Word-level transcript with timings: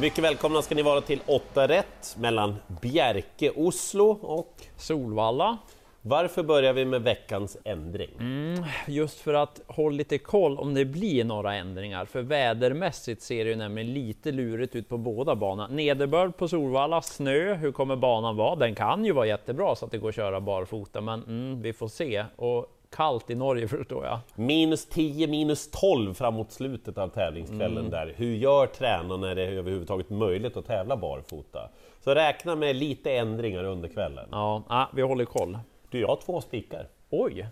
Mycket 0.00 0.24
välkomna 0.24 0.62
ska 0.62 0.74
ni 0.74 0.82
vara 0.82 1.00
till 1.00 1.20
8 1.26 1.68
rätt 1.68 2.16
mellan 2.18 2.56
Bjerke, 2.82 3.50
Oslo 3.50 4.18
och 4.22 4.54
Solvalla. 4.76 5.58
Varför 6.02 6.42
börjar 6.42 6.72
vi 6.72 6.84
med 6.84 7.02
veckans 7.02 7.56
ändring? 7.64 8.10
Mm, 8.18 8.64
just 8.86 9.20
för 9.20 9.34
att 9.34 9.60
hålla 9.66 9.96
lite 9.96 10.18
koll 10.18 10.58
om 10.58 10.74
det 10.74 10.84
blir 10.84 11.24
några 11.24 11.54
ändringar. 11.54 12.04
För 12.04 12.22
vädermässigt 12.22 13.22
ser 13.22 13.44
det 13.44 13.50
ju 13.50 13.56
nämligen 13.56 13.94
lite 13.94 14.32
lurigt 14.32 14.76
ut 14.76 14.88
på 14.88 14.98
båda 14.98 15.34
banorna. 15.34 15.74
Nederbörd 15.74 16.36
på 16.36 16.48
Solvalla, 16.48 17.02
snö. 17.02 17.54
Hur 17.54 17.72
kommer 17.72 17.96
banan 17.96 18.36
vara? 18.36 18.56
Den 18.56 18.74
kan 18.74 19.04
ju 19.04 19.12
vara 19.12 19.26
jättebra 19.26 19.76
så 19.76 19.86
att 19.86 19.92
det 19.92 19.98
går 19.98 20.08
att 20.08 20.14
köra 20.14 20.40
barfota, 20.40 21.00
men 21.00 21.22
mm, 21.22 21.62
vi 21.62 21.72
får 21.72 21.88
se. 21.88 22.24
Och 22.36 22.66
kallt 22.90 23.30
i 23.30 23.34
Norge 23.34 23.68
förstår 23.78 24.04
jag. 24.04 24.18
Minus 24.34 24.86
10, 24.88 25.26
minus 25.26 25.70
12 25.70 26.14
framåt 26.14 26.52
slutet 26.52 26.98
av 26.98 27.08
tävlingskvällen 27.08 27.78
mm. 27.78 27.90
där. 27.90 28.14
Hur 28.16 28.34
gör 28.34 28.66
tränarna 28.66 29.16
när 29.16 29.34
det 29.34 29.42
är 29.42 29.52
överhuvudtaget 29.52 30.10
möjligt 30.10 30.56
att 30.56 30.66
tävla 30.66 30.96
barfota? 30.96 31.70
Så 32.04 32.14
räkna 32.14 32.56
med 32.56 32.76
lite 32.76 33.12
ändringar 33.16 33.64
under 33.64 33.88
kvällen. 33.88 34.28
Ja, 34.30 34.90
vi 34.94 35.02
håller 35.02 35.24
koll. 35.24 35.58
Du, 35.90 36.00
jag 36.00 36.08
har 36.08 36.16
två 36.16 36.40
spikar. 36.40 36.88
Oj! 37.10 37.48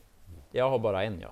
Jag 0.53 0.71
har 0.71 0.79
bara 0.79 1.05
en 1.05 1.21
ja. 1.21 1.29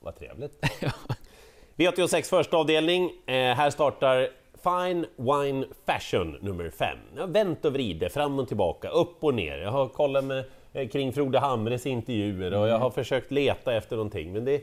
Vad 0.00 0.16
trevligt. 0.16 0.64
V86 1.76 2.22
första 2.22 2.56
avdelning. 2.56 3.10
Eh, 3.26 3.34
här 3.34 3.70
startar 3.70 4.28
Fine 4.62 5.06
Wine 5.16 5.66
Fashion 5.86 6.38
nummer 6.40 6.70
5. 6.70 6.98
Vänt 7.32 7.64
och 7.64 7.72
vrid, 7.72 8.12
fram 8.12 8.38
och 8.38 8.48
tillbaka, 8.48 8.88
upp 8.88 9.24
och 9.24 9.34
ner. 9.34 9.58
Jag 9.58 9.70
har 9.70 9.88
kollat 9.88 10.24
med, 10.24 10.44
kring 10.72 11.12
Frode 11.12 11.38
Hamres 11.38 11.86
intervjuer 11.86 12.54
och 12.54 12.68
jag 12.68 12.78
har 12.78 12.90
försökt 12.90 13.30
leta 13.30 13.74
efter 13.74 13.96
någonting, 13.96 14.32
men 14.32 14.44
det... 14.44 14.62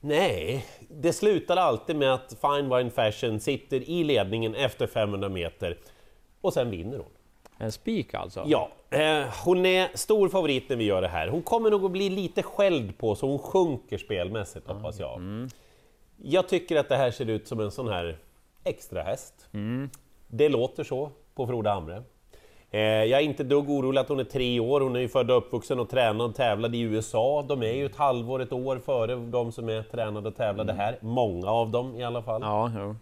Nej, 0.00 0.66
det 0.88 1.12
slutar 1.12 1.56
alltid 1.56 1.96
med 1.96 2.14
att 2.14 2.36
Fine 2.40 2.76
Wine 2.76 2.90
Fashion 2.90 3.40
sitter 3.40 3.90
i 3.90 4.04
ledningen 4.04 4.54
efter 4.54 4.86
500 4.86 5.28
meter 5.28 5.76
och 6.40 6.52
sen 6.52 6.70
vinner 6.70 6.98
hon. 6.98 7.10
En 7.58 7.72
spik 7.72 8.14
alltså? 8.14 8.44
Ja, 8.46 8.70
eh, 8.90 9.24
hon 9.44 9.66
är 9.66 9.96
stor 9.96 10.28
favorit 10.28 10.68
när 10.68 10.76
vi 10.76 10.84
gör 10.84 11.02
det 11.02 11.08
här. 11.08 11.28
Hon 11.28 11.42
kommer 11.42 11.70
nog 11.70 11.84
att 11.84 11.90
bli 11.90 12.10
lite 12.10 12.42
skälld 12.42 12.98
på 12.98 13.14
så 13.14 13.26
hon 13.26 13.38
sjunker 13.38 13.98
spelmässigt 13.98 14.66
hoppas 14.66 15.00
jag. 15.00 15.16
Mm. 15.16 15.48
Jag 16.16 16.48
tycker 16.48 16.76
att 16.76 16.88
det 16.88 16.96
här 16.96 17.10
ser 17.10 17.30
ut 17.30 17.48
som 17.48 17.60
en 17.60 17.70
sån 17.70 17.88
här 17.88 18.18
extra 18.64 19.02
häst. 19.02 19.48
Mm. 19.52 19.90
Det 20.28 20.48
låter 20.48 20.84
så 20.84 21.10
på 21.34 21.46
Frode 21.46 21.70
Hamre. 21.70 22.02
Eh, 22.70 22.80
jag 22.80 23.20
är 23.20 23.24
inte 23.24 23.44
dugg 23.44 23.70
orolig 23.70 24.00
att 24.00 24.08
hon 24.08 24.20
är 24.20 24.24
tre 24.24 24.60
år, 24.60 24.80
hon 24.80 24.96
är 24.96 25.00
ju 25.00 25.08
född 25.08 25.30
och 25.30 25.36
uppvuxen 25.36 25.80
och 25.80 25.90
tränad 25.90 26.30
och 26.30 26.34
tävlade 26.34 26.76
i 26.76 26.80
USA. 26.80 27.44
De 27.48 27.62
är 27.62 27.72
ju 27.72 27.86
ett 27.86 27.96
halvår, 27.96 28.42
ett 28.42 28.52
år 28.52 28.78
före 28.78 29.16
de 29.16 29.52
som 29.52 29.68
är 29.68 29.82
tränade 29.82 30.28
och 30.28 30.36
tävlade 30.36 30.72
mm. 30.72 30.84
här. 30.84 30.98
Många 31.00 31.50
av 31.50 31.70
dem 31.70 31.96
i 31.96 32.04
alla 32.04 32.22
fall. 32.22 32.40
Ja, 32.44 32.72
ja. 32.76 32.96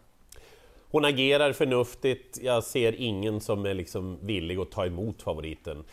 Hon 0.90 1.04
agerar 1.04 1.52
förnuftigt, 1.52 2.38
jag 2.42 2.64
ser 2.64 3.00
ingen 3.00 3.40
som 3.40 3.66
är 3.66 3.74
liksom 3.74 4.18
villig 4.20 4.58
att 4.58 4.70
ta 4.70 4.86
emot 4.86 5.22
favoriten. 5.22 5.84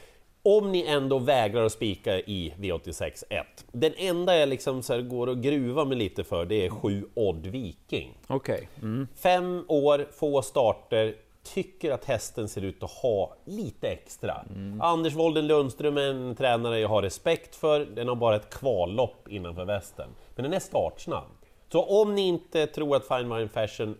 Om 0.43 0.71
ni 0.71 0.85
ändå 0.85 1.19
vägrar 1.19 1.65
att 1.65 1.71
spika 1.71 2.19
i 2.19 2.53
V86 2.57 3.23
1. 3.29 3.45
Den 3.71 3.93
enda 3.97 4.37
jag 4.37 4.49
liksom 4.49 4.83
så 4.83 5.01
går 5.01 5.27
och 5.27 5.43
gruvar 5.43 5.85
mig 5.85 5.97
lite 5.97 6.23
för 6.23 6.45
det 6.45 6.65
är 6.65 6.69
7 6.69 7.05
Odd 7.13 7.45
Viking. 7.45 8.17
Okej. 8.27 8.53
Okay. 8.55 8.67
Mm. 8.81 9.07
Fem 9.15 9.65
år, 9.67 10.07
få 10.11 10.41
starter, 10.41 11.15
tycker 11.43 11.91
att 11.91 12.05
hästen 12.05 12.49
ser 12.49 12.61
ut 12.61 12.83
att 12.83 12.91
ha 12.91 13.35
lite 13.45 13.89
extra. 13.89 14.45
Mm. 14.49 14.81
Anders 14.81 15.13
Wolden 15.13 15.47
Lundström 15.47 15.97
är 15.97 16.01
en 16.01 16.35
tränare 16.35 16.79
jag 16.79 16.89
har 16.89 17.01
respekt 17.01 17.55
för, 17.55 17.85
den 17.85 18.07
har 18.07 18.15
bara 18.15 18.35
ett 18.35 18.49
kvallopp 18.49 19.27
innanför 19.27 19.65
västen. 19.65 20.09
Men 20.35 20.43
den 20.43 20.53
är 20.53 20.59
startsnabb. 20.59 21.31
Så 21.71 21.83
om 21.83 22.15
ni 22.15 22.27
inte 22.27 22.67
tror 22.67 22.95
att 22.95 23.07
Fine 23.07 23.35
Wine 23.35 23.47
Fashion 23.47 23.97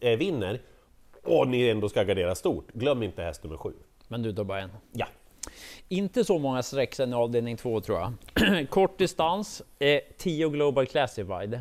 eh, 0.00 0.18
vinner 0.18 0.60
och 1.24 1.48
ni 1.48 1.68
ändå 1.68 1.88
ska 1.88 2.02
gardera 2.02 2.34
stort, 2.34 2.72
glöm 2.72 3.02
inte 3.02 3.22
häst 3.22 3.44
nummer 3.44 3.56
sju. 3.56 3.72
Men 4.08 4.22
du 4.22 4.32
tar 4.32 4.44
bara 4.44 4.60
en? 4.60 4.70
Ja. 4.92 5.06
Inte 5.88 6.24
så 6.24 6.38
många 6.38 6.62
streck 6.62 6.94
sen 6.94 7.12
i 7.12 7.14
avdelning 7.14 7.56
två 7.56 7.80
tror 7.80 7.98
jag. 7.98 8.68
Kort 8.70 8.98
distans, 8.98 9.62
eh, 9.78 10.00
10 10.18 10.48
Global 10.48 10.86
Classified. 10.86 11.60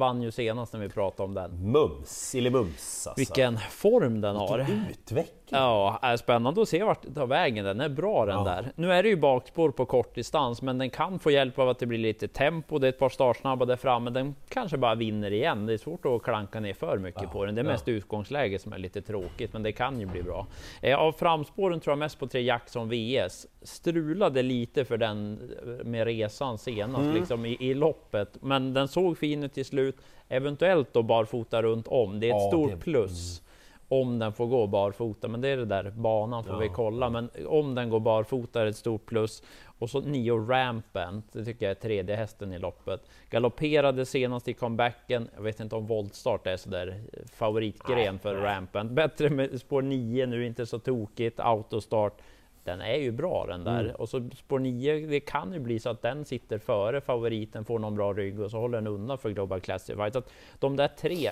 Vann 0.00 0.22
ju 0.22 0.30
senast 0.30 0.72
när 0.72 0.80
vi 0.80 0.88
pratade 0.88 1.22
om 1.26 1.34
den. 1.34 1.72
Mums, 1.72 2.34
eller 2.34 2.50
mums 2.50 3.06
alltså. 3.06 3.12
Vilken 3.16 3.58
form 3.58 4.20
den 4.20 4.36
har. 4.36 4.58
Vilken 4.58 4.86
utveckling! 4.90 5.60
Ja, 5.60 5.98
är 6.02 6.16
spännande 6.16 6.62
att 6.62 6.68
se 6.68 6.82
vart 6.82 7.02
det 7.02 7.14
tar 7.14 7.26
vägen. 7.26 7.64
Den 7.64 7.80
är 7.80 7.88
bra 7.88 8.26
den 8.26 8.36
ja. 8.36 8.44
där. 8.44 8.72
Nu 8.76 8.92
är 8.92 9.02
det 9.02 9.08
ju 9.08 9.16
bakspår 9.16 9.70
på 9.70 9.86
kort 9.86 10.14
distans, 10.14 10.62
men 10.62 10.78
den 10.78 10.90
kan 10.90 11.18
få 11.18 11.30
hjälp 11.30 11.58
av 11.58 11.68
att 11.68 11.78
det 11.78 11.86
blir 11.86 11.98
lite 11.98 12.28
tempo. 12.28 12.78
Det 12.78 12.86
är 12.86 12.88
ett 12.88 12.98
par 12.98 13.08
startsnabba 13.08 13.64
där 13.64 13.76
framme. 13.76 14.10
Den 14.10 14.34
kanske 14.48 14.76
bara 14.76 14.94
vinner 14.94 15.30
igen. 15.30 15.66
Det 15.66 15.72
är 15.72 15.78
svårt 15.78 16.06
att 16.06 16.22
klanka 16.22 16.60
ner 16.60 16.74
för 16.74 16.98
mycket 16.98 17.22
ja. 17.22 17.28
på 17.28 17.44
den. 17.44 17.54
Det 17.54 17.60
är 17.60 17.64
mest 17.64 17.86
ja. 17.86 17.92
utgångsläget 17.92 18.62
som 18.62 18.72
är 18.72 18.78
lite 18.78 19.02
tråkigt, 19.02 19.52
men 19.52 19.62
det 19.62 19.72
kan 19.72 20.00
ju 20.00 20.06
bli 20.06 20.22
bra. 20.22 20.46
Eh, 20.82 20.98
av 20.98 21.12
framspåren 21.12 21.80
tror 21.80 21.92
jag 21.92 21.98
mest 21.98 22.18
på 22.18 22.26
tre 22.26 22.42
Jackson 22.42 22.88
VS. 22.88 23.46
Strulade 23.62 24.42
lite 24.42 24.84
för 24.84 24.96
den 24.96 25.50
eh, 25.64 25.86
med 25.86 26.04
resan 26.04 26.58
senast, 26.58 27.02
mm. 27.02 27.14
liksom 27.14 27.46
i, 27.46 27.56
i 27.60 27.74
loppet, 27.74 28.36
men 28.42 28.74
den 28.74 28.88
såg 28.88 29.18
fin 29.18 29.42
ut 29.42 29.54
till 29.54 29.64
slut. 29.64 29.89
Eventuellt 30.28 30.92
då 30.92 31.02
barfota 31.02 31.62
runt 31.62 31.88
om. 31.88 32.20
Det 32.20 32.30
är 32.30 32.36
ett 32.36 32.48
stort 32.48 32.70
det... 32.70 32.76
plus. 32.76 33.40
Mm 33.40 33.50
om 33.92 34.18
den 34.18 34.32
får 34.32 34.46
gå 34.46 34.66
barfota, 34.66 35.28
men 35.28 35.40
det 35.40 35.48
är 35.48 35.56
det 35.56 35.64
där 35.64 35.90
banan 35.90 36.44
får 36.44 36.54
ja. 36.54 36.58
vi 36.58 36.68
kolla. 36.68 37.10
Men 37.10 37.30
om 37.46 37.74
den 37.74 37.90
går 37.90 38.00
barfota 38.00 38.60
är 38.60 38.64
det 38.64 38.70
ett 38.70 38.76
stort 38.76 39.06
plus. 39.06 39.42
Och 39.78 39.90
så 39.90 40.00
Nio 40.00 40.36
Rampant, 40.36 41.32
det 41.32 41.44
tycker 41.44 41.66
jag 41.66 41.70
är 41.70 41.80
tredje 41.80 42.16
hästen 42.16 42.52
i 42.52 42.58
loppet. 42.58 43.00
Galopperade 43.30 44.06
senast 44.06 44.48
i 44.48 44.54
comebacken. 44.54 45.28
Jag 45.34 45.42
vet 45.42 45.60
inte 45.60 45.76
om 45.76 45.86
voltstart 45.86 46.46
är 46.46 46.56
sådär 46.56 47.00
favoritgren 47.32 48.18
för 48.18 48.34
Rampant. 48.34 48.90
Bättre 48.90 49.30
med 49.30 49.60
spår 49.60 49.82
9 49.82 50.26
nu, 50.26 50.46
inte 50.46 50.66
så 50.66 50.78
tokigt. 50.78 51.40
Autostart. 51.40 52.20
Den 52.64 52.80
är 52.80 52.96
ju 52.96 53.12
bra 53.12 53.46
den 53.46 53.64
där. 53.64 53.84
Mm. 53.84 53.94
Och 53.94 54.08
så 54.08 54.30
spår 54.36 54.58
9, 54.58 55.06
det 55.06 55.20
kan 55.20 55.52
ju 55.52 55.58
bli 55.58 55.78
så 55.78 55.90
att 55.90 56.02
den 56.02 56.24
sitter 56.24 56.58
före 56.58 57.00
favoriten, 57.00 57.64
får 57.64 57.78
någon 57.78 57.94
bra 57.94 58.12
rygg 58.12 58.40
och 58.40 58.50
så 58.50 58.58
håller 58.58 58.78
den 58.78 58.86
undan 58.86 59.18
för 59.18 59.30
Global 59.30 59.60
Classified. 59.60 60.12
Så 60.12 60.18
att 60.18 60.32
de 60.58 60.76
där 60.76 60.88
tre, 60.88 61.30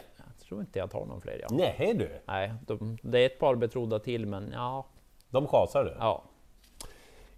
tror 0.49 0.61
inte 0.61 0.79
jag 0.79 0.91
tar 0.91 1.07
någon 1.07 1.21
fler. 1.21 1.39
Ja. 1.41 1.47
Nej 1.51 1.95
du! 1.95 2.11
Nej, 2.27 2.55
de, 2.67 2.99
det 3.03 3.21
är 3.21 3.27
ett 3.27 3.39
par 3.39 3.55
betrodda 3.55 3.99
till, 3.99 4.27
men 4.27 4.51
ja. 4.53 4.87
De 5.31 5.47
chasar 5.47 5.85
du? 5.85 5.97
Ja. 5.99 6.25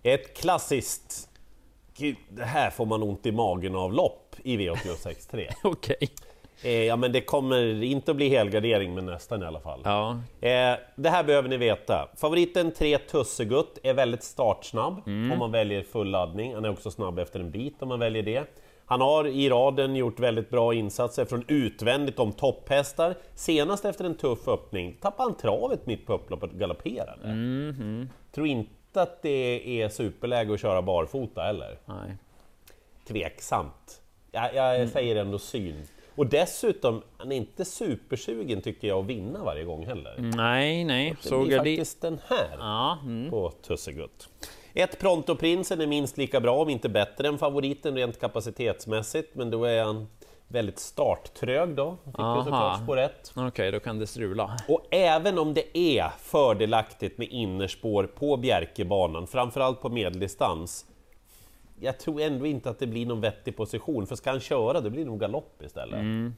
Ett 0.02 0.36
klassiskt... 0.36 1.26
Gud, 1.96 2.16
det 2.28 2.44
här 2.44 2.70
får 2.70 2.86
man 2.86 3.02
ont 3.02 3.26
i 3.26 3.32
magen 3.32 3.74
av 3.74 3.92
lopp 3.92 4.36
i 4.44 4.56
V86.3. 4.56 5.48
Okej. 5.62 5.96
Okay. 6.00 6.08
Eh, 6.62 6.84
ja, 6.84 6.96
men 6.96 7.12
det 7.12 7.20
kommer 7.20 7.82
inte 7.82 8.10
att 8.10 8.16
bli 8.16 8.28
helgardering, 8.28 8.94
men 8.94 9.06
nästan 9.06 9.42
i 9.42 9.46
alla 9.46 9.60
fall. 9.60 9.80
Ja. 9.84 10.10
Eh, 10.40 10.78
det 10.96 11.08
här 11.08 11.24
behöver 11.24 11.48
ni 11.48 11.56
veta. 11.56 12.08
Favoriten 12.16 12.72
3 12.72 12.98
Tussegutt 12.98 13.78
är 13.82 13.94
väldigt 13.94 14.22
startsnabb 14.22 15.02
mm. 15.06 15.32
om 15.32 15.38
man 15.38 15.52
väljer 15.52 15.82
full 15.82 16.10
laddning. 16.10 16.54
Han 16.54 16.64
är 16.64 16.70
också 16.70 16.90
snabb 16.90 17.18
efter 17.18 17.40
en 17.40 17.50
bit 17.50 17.82
om 17.82 17.88
man 17.88 17.98
väljer 17.98 18.22
det. 18.22 18.44
Han 18.84 19.00
har 19.00 19.26
i 19.26 19.48
raden 19.48 19.96
gjort 19.96 20.20
väldigt 20.20 20.50
bra 20.50 20.74
insatser 20.74 21.24
från 21.24 21.44
utvändigt 21.48 22.18
om 22.18 22.32
topphästar. 22.32 23.14
Senast 23.34 23.84
efter 23.84 24.04
en 24.04 24.14
tuff 24.14 24.48
öppning 24.48 24.96
tappade 25.00 25.28
han 25.28 25.36
travet 25.36 25.86
mitt 25.86 26.06
på 26.06 26.12
upploppet 26.12 26.52
och 26.52 26.58
galopperade. 26.58 27.24
Mm 27.24 27.72
-hmm. 27.72 28.08
Tror 28.34 28.46
inte 28.46 29.02
att 29.02 29.22
det 29.22 29.82
är 29.82 29.88
superläge 29.88 30.54
att 30.54 30.60
köra 30.60 30.82
barfota 30.82 31.42
heller. 31.42 31.78
Nej. 31.86 32.16
Tveksamt. 33.08 34.00
Jag, 34.32 34.54
jag 34.54 34.76
mm. 34.76 34.88
säger 34.88 35.16
ändå 35.16 35.38
syn. 35.38 35.86
Och 36.20 36.26
dessutom, 36.26 37.02
han 37.16 37.32
är 37.32 37.36
inte 37.36 37.64
supersugen 37.64 38.60
tycker 38.60 38.88
jag 38.88 38.98
att 38.98 39.06
vinna 39.06 39.44
varje 39.44 39.64
gång 39.64 39.86
heller. 39.86 40.14
Nej, 40.18 40.84
nej. 40.84 41.16
Det 41.22 41.38
blir 41.38 41.58
faktiskt 41.58 42.00
den 42.00 42.20
här 42.26 42.56
ja, 42.58 42.98
mm. 43.02 43.30
på 43.30 43.50
Tussegutt. 43.50 44.28
Ett 44.74 44.98
Pronto-prinsen 45.00 45.80
är 45.80 45.86
minst 45.86 46.18
lika 46.18 46.40
bra, 46.40 46.62
om 46.62 46.68
inte 46.68 46.88
bättre 46.88 47.28
än 47.28 47.38
favoriten 47.38 47.96
rent 47.96 48.20
kapacitetsmässigt, 48.20 49.34
men 49.34 49.50
då 49.50 49.64
är 49.64 49.84
han 49.84 50.08
väldigt 50.48 50.78
starttrög 50.78 51.68
då. 51.68 51.96
Fick 52.04 52.18
Aha. 52.18 52.38
ju 52.38 52.44
såklart 52.44 52.82
spår 52.82 52.96
rätt. 52.96 53.32
Okej, 53.34 53.46
okay, 53.46 53.70
då 53.70 53.80
kan 53.80 53.98
det 53.98 54.06
strula. 54.06 54.56
Och 54.68 54.86
även 54.90 55.38
om 55.38 55.54
det 55.54 55.78
är 55.78 56.08
fördelaktigt 56.18 57.18
med 57.18 57.28
innerspår 57.28 58.04
på 58.04 58.36
Bjerkebanan, 58.36 59.26
framförallt 59.26 59.80
på 59.80 59.88
medeldistans, 59.88 60.86
jag 61.80 61.98
tror 61.98 62.20
ändå 62.20 62.46
inte 62.46 62.70
att 62.70 62.78
det 62.78 62.86
blir 62.86 63.06
någon 63.06 63.20
vettig 63.20 63.56
position, 63.56 64.06
för 64.06 64.16
ska 64.16 64.30
han 64.30 64.40
köra 64.40 64.80
då 64.80 64.90
blir 64.90 65.00
det 65.00 65.10
nog 65.10 65.20
galopp 65.20 65.62
istället. 65.62 65.98
Mm. 65.98 66.34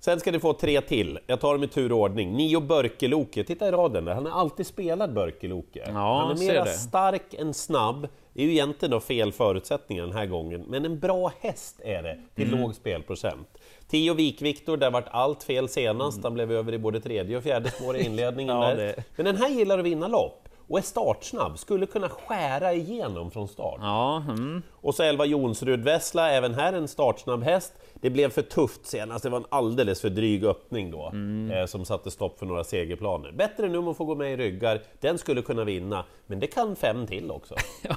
Sen 0.00 0.20
ska 0.20 0.32
ni 0.32 0.40
få 0.40 0.52
tre 0.52 0.80
till. 0.80 1.18
Jag 1.26 1.40
tar 1.40 1.52
dem 1.52 1.62
i 1.64 1.68
tur 1.68 1.92
och 1.92 1.98
ordning. 1.98 2.32
Nio 2.32 2.60
Börkeloke. 2.60 3.44
Titta 3.44 3.68
i 3.68 3.70
raden 3.70 4.04
där. 4.04 4.14
Han 4.14 4.26
har 4.26 4.40
alltid 4.40 4.66
spelat 4.66 5.10
Börkeloke. 5.10 5.84
Ja, 5.86 6.18
han 6.20 6.36
är 6.36 6.46
mer 6.46 6.64
stark 6.64 7.34
än 7.34 7.54
snabb. 7.54 8.08
Det 8.32 8.42
är 8.42 8.46
ju 8.46 8.52
egentligen 8.52 8.90
då 8.90 9.00
fel 9.00 9.32
förutsättningar 9.32 10.02
den 10.02 10.12
här 10.12 10.26
gången, 10.26 10.64
men 10.68 10.84
en 10.84 10.98
bra 10.98 11.32
häst 11.40 11.80
är 11.84 12.02
det 12.02 12.18
till 12.34 12.48
mm. 12.48 12.60
låg 12.60 12.74
spelprocent. 12.74 13.58
Tio 13.88 14.14
Vik-Viktor, 14.14 14.76
där 14.76 14.90
vart 14.90 15.08
allt 15.10 15.42
fel 15.42 15.68
senast. 15.68 16.16
Mm. 16.16 16.24
Han 16.24 16.34
blev 16.34 16.52
över 16.52 16.74
i 16.74 16.78
både 16.78 17.00
tredje 17.00 17.36
och 17.36 17.42
fjärde 17.42 17.70
spår 17.70 17.96
i 17.96 18.04
inledningen. 18.04 18.56
ja, 18.62 18.74
där. 18.74 19.04
Men 19.16 19.24
den 19.24 19.36
här 19.36 19.48
gillar 19.48 19.78
att 19.78 19.84
vinna 19.84 20.08
lopp. 20.08 20.47
Och 20.68 20.78
är 20.78 20.82
startsnabb, 20.82 21.58
skulle 21.58 21.86
kunna 21.86 22.08
skära 22.08 22.72
igenom 22.72 23.30
från 23.30 23.48
start. 23.48 23.78
Ja, 23.80 24.22
mm. 24.28 24.62
Och 24.72 24.94
så 24.94 25.02
11 25.02 25.24
Jonsrud 25.24 25.84
Vessla, 25.84 26.30
även 26.30 26.54
här 26.54 26.72
en 26.72 26.88
startsnabb 26.88 27.42
häst. 27.42 27.72
Det 27.94 28.10
blev 28.10 28.30
för 28.30 28.42
tufft 28.42 28.86
senast, 28.86 29.22
det 29.22 29.30
var 29.30 29.38
en 29.38 29.44
alldeles 29.48 30.00
för 30.00 30.10
dryg 30.10 30.44
öppning 30.44 30.90
då, 30.90 31.12
eh, 31.54 31.66
som 31.66 31.84
satte 31.84 32.10
stopp 32.10 32.38
för 32.38 32.46
några 32.46 32.64
segerplaner. 32.64 33.32
Bättre 33.32 33.68
nu 33.68 33.78
om 33.78 33.84
hon 33.84 33.94
får 33.94 34.04
gå 34.04 34.14
med 34.14 34.32
i 34.32 34.36
ryggar, 34.36 34.80
den 35.00 35.18
skulle 35.18 35.42
kunna 35.42 35.64
vinna, 35.64 36.04
men 36.26 36.40
det 36.40 36.46
kan 36.46 36.76
fem 36.76 37.06
till 37.06 37.30
också. 37.30 37.54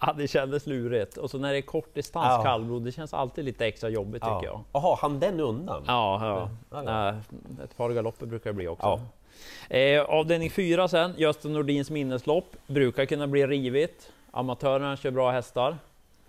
ja, 0.00 0.12
det 0.16 0.28
kändes 0.28 0.66
lurigt. 0.66 1.16
Och 1.16 1.30
så 1.30 1.38
när 1.38 1.52
det 1.52 1.58
är 1.58 1.62
kortdistans 1.62 2.26
Ja. 2.28 2.42
kallblod, 2.42 2.84
det 2.84 2.92
känns 2.92 3.14
alltid 3.14 3.44
lite 3.44 3.66
extra 3.66 3.88
jobbigt 3.88 4.22
tycker 4.22 4.44
jag. 4.44 4.60
Jaha, 4.72 4.98
han 5.00 5.20
den 5.20 5.40
undan? 5.40 5.84
Ja, 5.86 6.26
ja. 6.26 6.50
Ja, 6.70 6.84
ja. 6.84 7.64
Ett 7.64 7.76
par 7.76 7.90
galopper 7.90 8.26
brukar 8.26 8.50
det 8.50 8.54
bli 8.54 8.68
också. 8.68 9.00
Eh, 9.70 10.02
avdelning 10.02 10.50
4 10.50 10.88
sen, 10.88 11.14
Gösta 11.16 11.48
Nordins 11.48 11.90
minneslopp. 11.90 12.56
Brukar 12.66 13.04
kunna 13.04 13.26
bli 13.26 13.46
rivigt. 13.46 14.12
Amatörerna 14.30 14.96
kör 14.96 15.10
bra 15.10 15.30
hästar. 15.30 15.76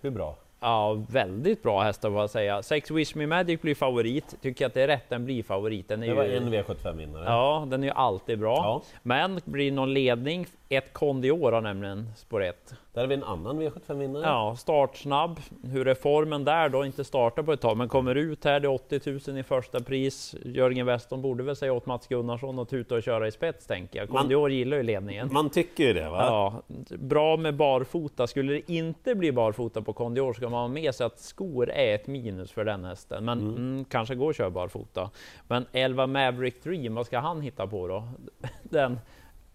Hur 0.00 0.10
bra? 0.10 0.36
Ja, 0.60 1.04
väldigt 1.10 1.62
bra 1.62 1.82
hästar 1.82 2.10
får 2.10 2.20
jag 2.20 2.30
säga. 2.30 2.62
Sex 2.62 2.90
Wish 2.90 3.14
Me 3.14 3.26
Magic 3.26 3.60
blir 3.60 3.74
favorit. 3.74 4.34
Tycker 4.42 4.66
att 4.66 4.74
det 4.74 4.82
är 4.82 4.86
rätt, 4.86 5.08
den 5.08 5.24
blir 5.24 5.42
favorit. 5.42 5.88
Den 5.88 6.02
är 6.02 6.06
Det 6.06 6.14
var 6.14 6.24
ju, 6.24 6.36
en 6.36 6.54
V75-vinnare. 6.54 7.24
Ja, 7.24 7.66
den 7.70 7.82
är 7.82 7.86
ju 7.86 7.92
alltid 7.92 8.38
bra. 8.38 8.56
Ja. 8.56 8.82
Men 9.02 9.40
blir 9.44 9.72
någon 9.72 9.94
ledning, 9.94 10.46
ett 10.68 10.92
Kondior 10.92 11.52
har 11.52 11.60
nämligen 11.60 12.10
spår 12.16 12.42
1. 12.42 12.74
Där 12.92 13.00
har 13.00 13.08
vi 13.08 13.14
en 13.14 13.24
annan 13.24 13.62
V75-vinnare. 13.62 14.22
Ja, 14.22 14.56
startsnabb. 14.58 15.40
Hur 15.62 15.88
är 15.88 15.94
formen 15.94 16.44
där 16.44 16.68
då? 16.68 16.84
Inte 16.84 17.04
starta 17.04 17.42
på 17.42 17.52
ett 17.52 17.60
tag, 17.60 17.76
men 17.76 17.88
kommer 17.88 18.14
ut 18.14 18.44
här. 18.44 18.60
Det 18.60 18.66
är 18.66 18.72
80 18.72 19.30
000 19.30 19.38
i 19.38 19.42
första 19.42 19.80
pris. 19.80 20.34
Jörgen 20.44 20.86
Weston 20.86 21.22
borde 21.22 21.42
väl 21.42 21.56
säga 21.56 21.72
åt 21.72 21.86
Mats 21.86 22.06
Gunnarsson 22.06 22.58
att 22.58 22.68
tuta 22.68 22.94
och 22.94 23.02
köra 23.02 23.28
i 23.28 23.32
spets, 23.32 23.66
tänker 23.66 23.98
jag. 23.98 24.10
Man- 24.10 24.22
Kondior 24.22 24.50
gillar 24.50 24.76
ju 24.76 24.82
ledningen. 24.82 25.32
Man 25.32 25.50
tycker 25.50 25.84
ju 25.84 25.92
det 25.92 26.08
va? 26.08 26.24
Ja, 26.26 26.62
bra 26.98 27.36
med 27.36 27.54
barfota. 27.54 28.26
Skulle 28.26 28.52
det 28.52 28.72
inte 28.72 29.14
bli 29.14 29.32
barfota 29.32 29.82
på 29.82 29.92
Kondior 29.92 30.32
ska 30.32 30.48
man 30.48 30.60
ha 30.60 30.68
med 30.68 30.94
sig 30.94 31.06
att 31.06 31.18
skor 31.18 31.70
är 31.70 31.94
ett 31.94 32.06
minus 32.06 32.52
för 32.52 32.64
den 32.64 32.84
hästen. 32.84 33.24
Men 33.24 33.40
mm. 33.40 33.84
kanske 33.84 34.14
går 34.14 34.30
att 34.30 34.36
köra 34.36 34.50
barfota. 34.50 35.10
Men 35.48 35.66
11 35.72 36.06
Maverick 36.06 36.64
Dream, 36.64 36.94
vad 36.94 37.06
ska 37.06 37.18
han 37.18 37.40
hitta 37.40 37.66
på 37.66 37.88
då? 37.88 38.08
Den, 38.62 38.98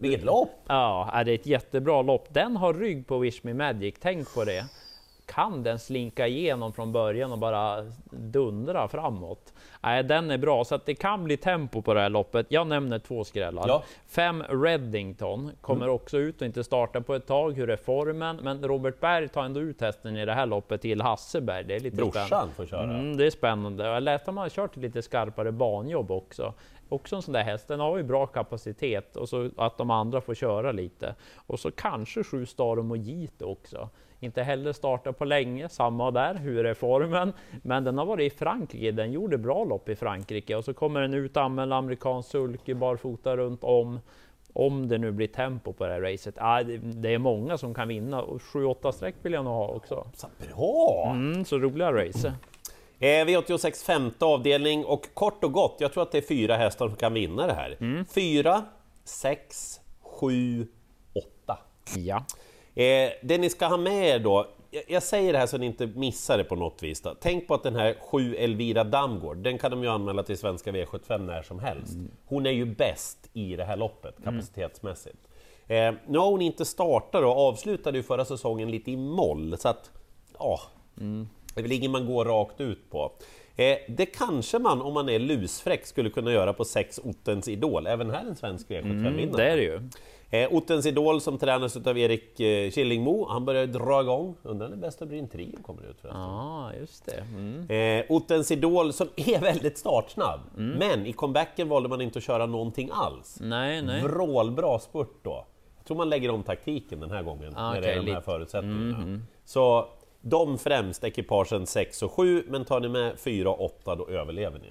Vilket 0.02 0.24
lopp! 0.24 0.50
ja, 0.66 1.10
är 1.12 1.24
det 1.24 1.34
ett 1.34 1.46
jättebra 1.46 2.02
lopp. 2.02 2.26
Den 2.28 2.56
har 2.56 2.74
rygg 2.74 3.06
på 3.06 3.18
Wish 3.18 3.44
Me 3.44 3.54
Magic, 3.54 3.94
tänk 4.00 4.34
på 4.34 4.44
det. 4.44 4.64
Kan 5.26 5.62
den 5.62 5.78
slinka 5.78 6.26
igenom 6.26 6.72
från 6.72 6.92
början 6.92 7.32
och 7.32 7.38
bara 7.38 7.76
dundra 8.10 8.88
framåt? 8.88 9.52
Nej, 9.82 10.04
den 10.04 10.30
är 10.30 10.38
bra, 10.38 10.64
så 10.64 10.74
att 10.74 10.86
det 10.86 10.94
kan 10.94 11.24
bli 11.24 11.36
tempo 11.36 11.82
på 11.82 11.94
det 11.94 12.00
här 12.00 12.08
loppet. 12.08 12.46
Jag 12.48 12.66
nämner 12.66 12.98
två 12.98 13.24
skrällar. 13.24 13.64
Ja. 13.68 13.82
Fem 14.08 14.42
Reddington 14.42 15.50
kommer 15.60 15.88
också 15.88 16.18
ut 16.18 16.40
och 16.40 16.46
inte 16.46 16.64
starta 16.64 17.00
på 17.00 17.14
ett 17.14 17.26
tag. 17.26 17.56
Hur 17.56 17.70
är 17.70 17.76
formen? 17.76 18.36
Men 18.42 18.68
Robert 18.68 19.00
Berg 19.00 19.28
tar 19.28 19.44
ändå 19.44 19.60
ut 19.60 19.80
hästen 19.80 20.16
i 20.16 20.26
det 20.26 20.34
här 20.34 20.46
loppet 20.46 20.80
till 20.80 21.00
Hasseberg. 21.00 21.64
Det 21.64 21.74
är 21.74 21.80
lite 21.80 21.96
spännande. 21.96 22.28
Brorsan 22.28 22.48
får 22.56 22.66
köra. 22.66 22.82
Mm, 22.82 23.16
det 23.16 23.26
är 23.26 23.30
spännande. 23.30 23.86
Jag 23.86 24.02
läste 24.02 24.30
att 24.30 24.34
man 24.34 24.42
har 24.42 24.48
kört 24.48 24.76
lite 24.76 25.02
skarpare 25.02 25.52
banjobb 25.52 26.10
också. 26.10 26.54
Också 26.92 27.16
en 27.16 27.22
sån 27.22 27.34
där 27.34 27.42
häst, 27.42 27.68
den 27.68 27.80
har 27.80 27.96
ju 27.96 28.02
bra 28.02 28.26
kapacitet 28.26 29.16
och 29.16 29.28
så 29.28 29.50
att 29.56 29.78
de 29.78 29.90
andra 29.90 30.20
får 30.20 30.34
köra 30.34 30.72
lite. 30.72 31.14
Och 31.36 31.60
så 31.60 31.70
kanske 31.70 32.24
sju 32.24 32.46
Starum 32.46 32.90
och 32.90 32.96
Gito 32.96 33.44
också. 33.44 33.88
Inte 34.20 34.42
heller 34.42 34.72
startat 34.72 35.18
på 35.18 35.24
länge, 35.24 35.68
samma 35.68 36.10
där. 36.10 36.34
Hur 36.34 36.66
är 36.66 36.74
formen? 36.74 37.32
Men 37.62 37.84
den 37.84 37.98
har 37.98 38.06
varit 38.06 38.32
i 38.32 38.36
Frankrike. 38.36 38.92
Den 38.92 39.12
gjorde 39.12 39.38
bra 39.38 39.64
lopp 39.64 39.88
i 39.88 39.96
Frankrike 39.96 40.56
och 40.56 40.64
så 40.64 40.74
kommer 40.74 41.00
den 41.00 41.14
ut 41.14 41.36
anmäld 41.36 41.72
amerikansk 41.72 42.30
sulky 42.30 42.74
barfota 42.74 43.36
runt 43.36 43.64
om. 43.64 44.00
Om 44.52 44.88
det 44.88 44.98
nu 44.98 45.10
blir 45.10 45.26
tempo 45.26 45.72
på 45.72 45.86
det 45.86 45.92
här 45.92 46.00
racet. 46.00 46.34
Ah, 46.38 46.62
det, 46.62 47.14
är 47.14 47.18
många 47.18 47.58
som 47.58 47.74
kan 47.74 47.88
vinna 47.88 48.22
och 48.22 48.40
7-8 48.40 48.92
streck 48.92 49.14
vill 49.22 49.32
jag 49.32 49.44
nog 49.44 49.54
ha 49.54 49.68
också. 49.68 50.06
Så 50.14 50.26
bra! 50.38 51.10
Mm, 51.14 51.44
så 51.44 51.58
roliga 51.58 51.92
race. 51.92 52.34
Eh, 53.02 53.26
V86 53.26 53.84
femte 53.84 54.24
avdelning 54.24 54.84
och 54.84 55.14
kort 55.14 55.44
och 55.44 55.52
gott, 55.52 55.76
jag 55.78 55.92
tror 55.92 56.02
att 56.02 56.12
det 56.12 56.18
är 56.18 56.22
fyra 56.22 56.56
hästar 56.56 56.88
som 56.88 56.96
kan 56.96 57.14
vinna 57.14 57.46
det 57.46 57.52
här. 57.52 57.76
Mm. 57.80 58.04
Fyra, 58.06 58.64
sex, 59.04 59.80
sju, 60.02 60.66
åtta. 61.12 61.58
Ja. 61.96 62.16
Eh, 62.74 63.10
det 63.22 63.38
ni 63.38 63.50
ska 63.50 63.66
ha 63.66 63.76
med 63.76 64.08
er 64.08 64.18
då, 64.18 64.46
jag, 64.88 65.02
säger 65.02 65.32
det 65.32 65.38
här 65.38 65.46
så 65.46 65.58
ni 65.58 65.66
inte 65.66 65.86
missar 65.86 66.38
det 66.38 66.44
på 66.44 66.56
något 66.56 66.82
vis. 66.82 67.00
Då. 67.00 67.14
Tänk 67.20 67.48
på 67.48 67.54
att 67.54 67.62
den 67.62 67.76
här 67.76 67.96
7 68.10 68.36
Elvira 68.36 68.84
Damgård, 68.84 69.36
den 69.36 69.58
kan 69.58 69.70
de 69.70 69.82
ju 69.82 69.88
anmäla 69.88 70.22
till 70.22 70.38
svenska 70.38 70.72
V75 70.72 71.18
när 71.18 71.42
som 71.42 71.58
helst. 71.58 71.92
Hon 72.26 72.46
är 72.46 72.50
ju 72.50 72.64
bäst 72.64 73.30
i 73.32 73.56
det 73.56 73.64
här 73.64 73.76
loppet 73.76 74.14
kapacitetsmässigt. 74.24 75.28
Eh, 75.66 75.94
nu 76.06 76.18
har 76.18 76.30
hon 76.30 76.42
inte 76.42 76.64
startat 76.64 77.22
och 77.22 77.48
avslutade 77.48 77.98
ju 77.98 78.02
förra 78.02 78.24
säsongen 78.24 78.70
lite 78.70 78.90
i 78.90 78.96
moll, 78.96 79.58
så 79.58 79.68
att 79.68 79.90
ja, 80.38 80.60
det 81.54 81.60
är 81.60 81.62
väl 81.62 81.72
ingen 81.72 81.90
man 81.90 82.06
går 82.06 82.24
rakt 82.24 82.60
ut 82.60 82.90
på. 82.90 83.12
Eh, 83.56 83.76
det 83.88 84.06
kanske 84.06 84.58
man, 84.58 84.82
om 84.82 84.94
man 84.94 85.08
är 85.08 85.18
lusfräck, 85.18 85.86
skulle 85.86 86.10
kunna 86.10 86.32
göra 86.32 86.52
på 86.52 86.64
6 86.64 87.00
Ottens 87.04 87.48
Idol, 87.48 87.86
även 87.86 88.10
här 88.10 88.24
en 88.26 88.36
svensk 88.36 88.68
V75-vinnare. 88.68 89.08
Mm, 89.22 89.32
det 89.32 89.44
är 89.50 89.56
det 89.56 89.62
ju. 89.62 89.80
Eh, 90.30 90.54
Ottens 90.54 90.86
Idol 90.86 91.20
som 91.20 91.38
tränas 91.38 91.76
av 91.76 91.98
Erik 91.98 92.40
eh, 92.40 92.70
Killingmo, 92.70 93.26
han 93.28 93.44
börjar 93.44 93.66
dra 93.66 94.00
igång. 94.00 94.34
Undrar 94.42 94.68
när 94.68 94.76
Bästa 94.76 95.06
Bryn 95.06 95.28
Trio 95.28 95.62
kommer 95.62 95.82
ut 95.82 96.00
förresten. 96.00 96.20
Ja, 96.22 96.70
just 96.80 97.06
det. 97.06 97.24
Mm. 97.36 98.00
Eh, 98.00 98.04
Ottens 98.08 98.50
Idol 98.50 98.92
som 98.92 99.08
är 99.16 99.40
väldigt 99.40 99.78
startsnabb, 99.78 100.40
men 100.54 101.06
i 101.06 101.12
comebacken 101.12 101.68
valde 101.68 101.88
man 101.88 102.00
inte 102.00 102.18
att 102.18 102.24
köra 102.24 102.46
någonting 102.46 102.90
alls. 102.92 103.38
Nej, 103.40 103.82
nej. 103.82 104.02
Vrålbra 104.02 104.78
spurt 104.78 105.14
då. 105.22 105.46
Jag 105.78 105.86
tror 105.86 105.96
man 105.96 106.08
lägger 106.10 106.30
om 106.30 106.42
taktiken 106.42 107.00
den 107.00 107.10
här 107.10 107.22
gången, 107.22 107.52
Ah, 107.56 107.72
när 107.72 107.80
det 107.80 107.86
är 107.88 107.96
de 107.96 108.00
här 108.00 108.06
lite. 108.06 108.20
förutsättningarna. 108.20 109.20
Så 109.44 109.86
de 110.22 110.58
främst, 110.58 111.04
ekipagen 111.04 111.66
6 111.66 112.02
och 112.02 112.12
7, 112.12 112.44
men 112.48 112.64
tar 112.64 112.80
ni 112.80 112.88
med 112.88 113.18
4 113.18 113.50
och 113.50 113.64
8 113.64 113.94
då 113.94 114.08
överlever 114.08 114.58
ni. 114.58 114.68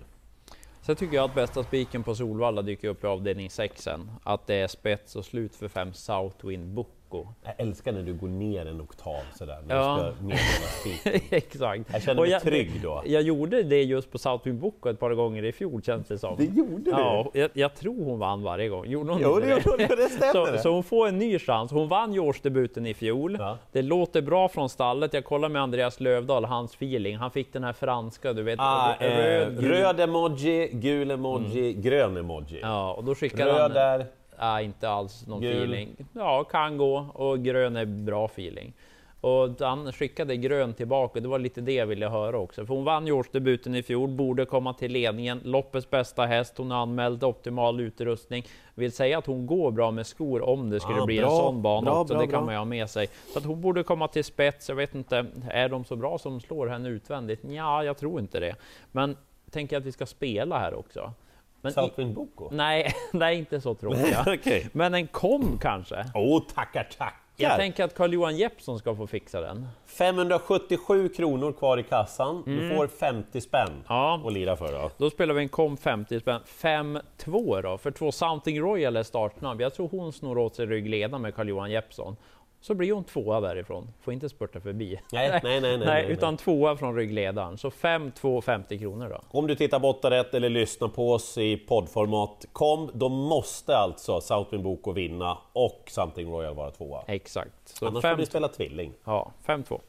Sen 0.81 0.95
tycker 0.95 1.15
jag 1.15 1.25
att 1.25 1.35
bästa 1.35 1.63
spiken 1.63 2.03
på 2.03 2.15
Solvalla 2.15 2.61
dyker 2.61 2.87
upp 2.87 3.03
i 3.03 3.07
avdelning 3.07 3.49
6 3.49 3.81
sen. 3.81 4.11
Att 4.23 4.47
det 4.47 4.55
är 4.55 4.67
spets 4.67 5.15
och 5.15 5.25
slut 5.25 5.55
för 5.55 5.67
5 5.67 5.93
Southwind 5.93 6.73
Bocco. 7.11 7.27
Jag 7.43 7.53
älskar 7.57 7.91
när 7.91 8.01
du 8.03 8.13
går 8.13 8.27
ner 8.27 8.65
en 8.65 8.81
oktav 8.81 9.21
sådär, 9.37 9.57
när 9.67 9.75
Ja. 9.75 10.11
du 10.21 10.35
ska. 10.37 11.09
Exakt. 11.35 11.89
Jag 11.93 12.01
känner 12.01 12.21
mig 12.21 12.39
trygg 12.39 12.71
då. 12.83 13.01
Jag 13.05 13.21
gjorde 13.21 13.63
det 13.63 13.83
just 13.83 14.11
på 14.11 14.17
Southwind 14.17 14.59
Bocco 14.59 14.89
ett 14.89 14.99
par 14.99 15.13
gånger 15.13 15.43
i 15.45 15.51
fjol 15.51 15.81
känns 15.81 16.07
det 16.07 16.17
som. 16.17 16.35
Det 16.37 16.43
gjorde 16.45 16.83
du? 16.83 16.91
Ja, 16.91 17.29
jag, 17.33 17.49
jag 17.53 17.75
tror 17.75 18.05
hon 18.05 18.19
vann 18.19 18.43
varje 18.43 18.69
gång. 18.69 18.85
Gjorde 18.85 19.11
hon 19.11 19.21
Jo, 19.21 19.39
det 19.39 19.49
gjorde 19.49 19.63
hon, 19.65 19.77
det 19.77 20.09
stämmer. 20.11 20.57
Så, 20.57 20.63
så 20.63 20.69
hon 20.73 20.83
får 20.83 21.07
en 21.07 21.17
ny 21.17 21.39
chans. 21.39 21.71
Hon 21.71 21.87
vann 21.87 22.13
ju 22.13 22.19
årsdebuten 22.19 22.85
i 22.85 22.93
fjol. 22.93 23.37
Ja. 23.39 23.57
Det 23.71 23.81
låter 23.81 24.21
bra 24.21 24.47
från 24.49 24.69
stallet. 24.69 25.13
Jag 25.13 25.25
kollar 25.25 25.49
med 25.49 25.61
Andreas 25.61 25.99
Lövdahl, 25.99 26.45
hans 26.45 26.73
feeling. 26.73 27.17
Han 27.17 27.31
fick 27.31 27.53
den 27.53 27.63
här 27.63 27.73
franska, 27.73 28.33
du 28.33 28.43
vet. 28.43 28.59
Ah, 28.59 28.93
eh, 28.99 29.17
röd, 29.17 29.59
gul. 29.59 29.69
röd 29.71 29.99
emoji, 29.99 30.69
gul 30.73 31.11
emoji, 31.11 31.73
grön 31.73 32.17
emoji. 32.17 32.59
Ja, 32.61 32.93
och 32.93 33.03
då 33.03 33.15
skickade 33.15 33.51
Röd 33.51 33.61
han... 33.61 33.71
där, 33.73 34.05
Ja, 34.41 34.61
inte 34.61 34.89
alls 34.89 35.27
någon 35.27 35.41
Gul. 35.41 35.51
feeling. 35.51 35.95
Ja, 36.13 36.43
kan 36.43 36.77
gå. 36.77 37.05
Och 37.13 37.43
grön 37.43 37.75
är 37.75 37.85
bra 37.85 38.25
feeling. 38.25 38.73
Och 39.21 39.49
han 39.59 39.91
skickade 39.93 40.37
grön 40.37 40.73
tillbaka. 40.73 41.19
Det 41.19 41.27
var 41.27 41.39
lite 41.39 41.61
det 41.61 41.73
jag 41.73 41.85
ville 41.85 42.07
höra 42.07 42.37
också. 42.37 42.65
För 42.65 42.73
hon 42.73 42.83
vann 42.83 43.07
ju 43.07 43.13
årsdebuten 43.13 43.75
i 43.75 43.83
fjol, 43.83 44.09
borde 44.09 44.45
komma 44.45 44.73
till 44.73 44.91
ledningen. 44.91 45.41
Loppets 45.43 45.89
bästa 45.89 46.25
häst. 46.25 46.53
Hon 46.57 46.71
har 46.71 46.77
anmält 46.81 47.23
optimal 47.23 47.79
utrustning. 47.79 48.45
Vill 48.75 48.91
säga 48.91 49.17
att 49.17 49.25
hon 49.25 49.45
går 49.45 49.71
bra 49.71 49.91
med 49.91 50.07
skor 50.07 50.41
om 50.41 50.69
det 50.69 50.79
skulle 50.79 50.97
Ja, 50.97 51.05
bli 51.05 51.19
bra, 51.19 51.29
en 51.31 51.37
sån 51.37 51.61
bana 51.61 51.91
bra, 51.91 52.01
också. 52.01 52.13
bra, 52.13 52.21
det 52.23 52.31
kan 52.31 52.45
man 52.45 52.53
ju 52.53 52.57
ha 52.57 52.65
med 52.65 52.89
sig. 52.89 53.07
Så 53.33 53.39
att 53.39 53.45
hon 53.45 53.61
borde 53.61 53.83
komma 53.83 54.07
till 54.07 54.23
spets. 54.23 54.69
Jag 54.69 54.75
vet 54.75 54.95
inte, 54.95 55.25
är 55.49 55.69
de 55.69 55.83
så 55.85 55.95
bra 55.95 56.17
som 56.17 56.39
slår 56.39 56.67
henne 56.67 56.89
utvändigt? 56.89 57.39
Ja, 57.49 57.83
jag 57.83 57.97
tror 57.97 58.19
inte 58.19 58.39
det. 58.39 58.55
Men 58.91 59.17
tänker 59.51 59.77
att 59.77 59.85
vi 59.85 59.91
ska 59.91 60.05
spela 60.05 60.57
här 60.59 60.73
också. 60.73 61.13
Men 61.61 61.73
Southwind 61.73 62.13
Boko. 62.15 62.49
nej, 62.51 62.93
nej, 63.11 63.37
inte 63.37 63.61
så 63.61 63.75
tråkiga. 63.75 64.23
Okej. 64.39 64.67
Men 64.71 64.93
en 64.93 65.07
kom 65.07 65.57
kanske? 65.61 66.05
Åh, 66.15 66.37
oh, 66.37 66.43
tackar, 66.55 66.83
tackar! 66.97 67.17
Jag 67.35 67.57
tänker 67.57 67.83
att 67.83 67.95
Carl-Johan 67.95 68.37
Jeppsson 68.37 68.79
ska 68.79 68.95
få 68.95 69.07
fixa 69.07 69.41
den. 69.41 69.67
577 69.85 71.09
kronor 71.09 71.51
kvar 71.51 71.77
i 71.77 71.83
kassan. 71.83 72.43
Du 72.45 72.75
får 72.75 72.87
50 72.87 73.41
spänn 73.41 73.67
Mm. 73.67 73.81
Ja. 73.87 74.21
att 74.27 74.33
lira 74.33 74.55
för. 74.55 74.71
Då. 74.71 74.91
Då 74.97 75.09
spelar 75.09 75.33
vi 75.33 75.41
en 75.41 75.49
kom 75.49 75.77
50 75.77 76.19
spänn. 76.19 76.41
5-2 76.61 77.61
då, 77.61 77.77
för 77.77 77.91
två 77.91 78.11
Something 78.11 78.59
Royal 78.61 78.95
är 78.95 79.03
startsnabb. 79.03 79.61
Jag 79.61 79.73
tror 79.73 79.87
hon 79.89 80.13
snor 80.13 80.37
åt 80.37 80.55
sig 80.55 80.65
ryggledaren 80.65 81.21
med 81.21 81.35
Carl-Johan 81.35 81.71
Jeppsson. 81.71 82.15
Så 82.63 82.73
blir 82.73 82.93
hon 82.93 83.03
tvåa 83.03 83.41
därifrån. 83.41 83.87
Får 84.01 84.13
inte 84.13 84.29
spurta 84.29 84.59
förbi. 84.59 84.99
Nej, 85.11 85.29
nej, 85.43 85.61
nej, 85.61 85.77
nej, 85.77 85.87
nej, 85.87 86.05
utan 86.11 86.37
tvåa 86.37 86.77
från 86.77 86.95
ryggledaren. 86.95 87.57
Så 87.57 87.69
5-2, 87.69 88.41
50 88.41 88.79
kronor 88.79 89.09
då. 89.09 89.21
Om 89.39 89.47
du 89.47 89.55
tittar 89.55 89.79
på 89.79 89.89
8 89.89 90.09
rätt 90.09 90.33
eller 90.33 90.49
lyssnar 90.49 90.87
på 90.87 91.13
oss 91.13 91.37
i 91.37 91.57
poddformat 91.57 92.45
kom, 92.53 92.91
då 92.93 93.09
måste 93.09 93.77
alltså 93.77 94.21
Southwind 94.21 94.63
Boko 94.63 94.91
vinna 94.91 95.37
och 95.53 95.83
Something 95.87 96.31
Royal 96.31 96.55
vara 96.55 96.71
tvåa. 96.71 97.03
Exakt. 97.07 97.51
Så 97.65 97.87
Annars 97.87 98.01
får 98.01 98.15
vi 98.15 98.25
spela 98.25 98.47
tvilling. 98.47 98.93
ja, 99.03 99.31
5-2. 99.45 99.79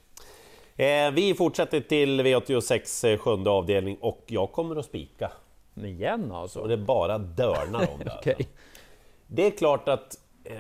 Eh, 0.77 1.11
vi 1.11 1.35
fortsätter 1.35 1.81
till 1.81 2.21
V86 2.21 3.09
eh, 3.09 3.19
sjunde 3.19 3.51
avdelning 3.51 3.99
och 4.01 4.25
jag 4.27 4.53
kommer 4.53 4.77
att 4.77 4.85
spika. 4.85 5.31
Igen 5.75 6.33
alltså? 6.33 6.61
Och 6.61 6.69
det 6.69 6.77
bara 6.77 7.19
dörnar 7.19 7.89
om 7.93 7.99
det. 8.05 8.11
Alltså. 8.27 8.45
Det 9.27 9.47
är 9.47 9.51
klart 9.51 9.89
att 9.89 10.19
eh, 10.45 10.57